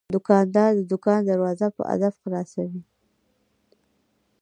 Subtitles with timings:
[0.15, 2.81] دوکاندار د دوکان دروازه په ادب خلاصوي.